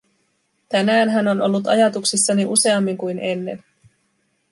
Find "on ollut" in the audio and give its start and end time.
1.27-1.67